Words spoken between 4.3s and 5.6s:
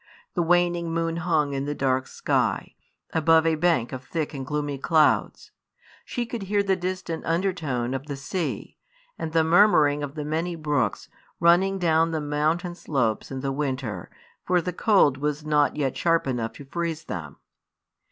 and gloomy clouds.